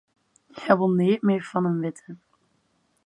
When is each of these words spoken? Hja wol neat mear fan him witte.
Hja 0.59 0.73
wol 0.77 0.93
neat 0.99 1.21
mear 1.25 1.43
fan 1.49 1.67
him 1.67 1.77
witte. 1.83 2.11